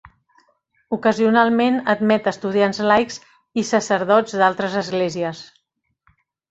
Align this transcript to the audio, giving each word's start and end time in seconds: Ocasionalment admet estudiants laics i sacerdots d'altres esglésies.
Ocasionalment 0.97 1.77
admet 1.95 2.31
estudiants 2.33 2.81
laics 2.93 3.21
i 3.65 3.69
sacerdots 3.75 4.39
d'altres 4.43 4.83
esglésies. 4.85 5.49